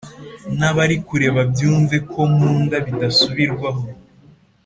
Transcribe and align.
Nabari 0.57 0.95
kure 1.05 1.27
babyumve 1.35 1.97
ko 2.11 2.19
nkunda 2.33 2.75
bidasubirwaho 2.85 3.83